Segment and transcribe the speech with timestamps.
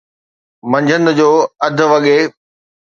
[0.71, 1.29] منجھند جو
[1.65, 2.17] اڌ وڳي